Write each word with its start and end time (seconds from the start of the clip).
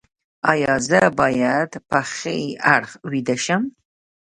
ایا 0.51 0.73
زه 0.89 1.01
باید 1.19 1.71
په 1.89 1.99
ښي 2.15 2.41
اړخ 2.75 2.91
ویده 3.09 3.35
شم؟ 3.45 3.63